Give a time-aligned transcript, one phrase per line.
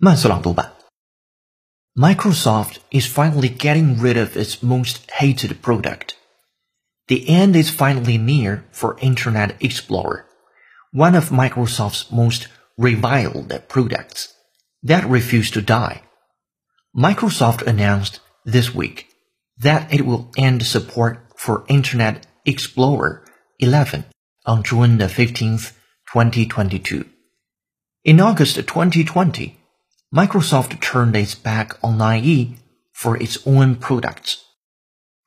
[0.00, 0.72] 慢速朗读版。
[1.96, 6.14] Microsoft is finally getting rid of its most hated product.
[7.08, 10.26] The end is finally near for Internet Explorer,
[10.92, 14.34] one of Microsoft's most reviled products
[14.82, 16.02] that refused to die.
[16.94, 19.08] Microsoft announced this week
[19.56, 23.24] that it will end support for Internet Explorer
[23.60, 24.04] 11
[24.44, 27.06] on June 15, 2022.
[28.04, 29.58] In August 2020,
[30.13, 32.57] Microsoft turned its back on IE
[32.91, 34.43] for its own products.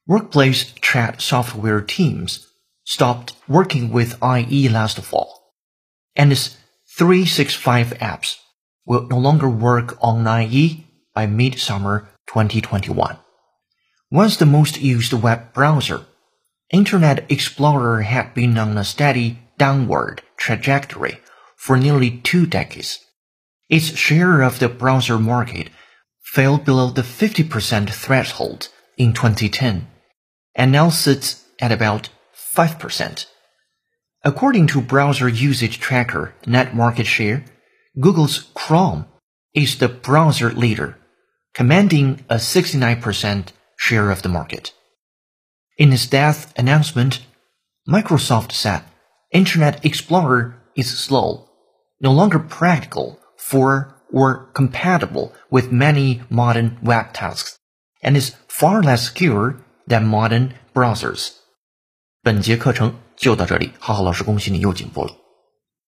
[0.06, 2.46] Workplace chat software teams
[2.84, 5.54] stopped working with IE last fall,
[6.14, 6.58] and its
[6.98, 8.36] 365 apps
[8.84, 13.16] will no longer work on IE by midsummer 2021.
[14.10, 16.04] Once the most used web browser,
[16.70, 21.20] Internet Explorer had been on a steady downward trajectory
[21.56, 23.03] for nearly two decades.
[23.68, 25.70] Its share of the browser market
[26.22, 29.86] fell below the 50% threshold in 2010
[30.54, 32.10] and now sits at about
[32.54, 33.26] 5%.
[34.22, 37.44] According to browser usage tracker Net Market Share,
[38.00, 39.06] Google's Chrome
[39.54, 40.98] is the browser leader,
[41.54, 44.72] commanding a 69% share of the market.
[45.78, 47.20] In its death announcement,
[47.88, 48.82] Microsoft said
[49.32, 51.48] Internet Explorer is slow,
[52.00, 57.55] no longer practical for or compatible with many modern web tasks,
[58.01, 59.55] and is far less secure
[59.87, 61.31] than modern browsers.
[62.21, 65.11] 本节课程就到这里，浩浩老师恭喜你又进步了。